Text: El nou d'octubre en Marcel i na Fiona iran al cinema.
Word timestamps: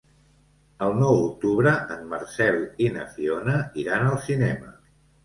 El 0.85 0.93
nou 1.01 1.19
d'octubre 1.19 1.73
en 1.95 2.01
Marcel 2.13 2.57
i 2.87 2.87
na 2.97 3.05
Fiona 3.13 3.59
iran 3.85 4.07
al 4.13 4.19
cinema. 4.25 4.73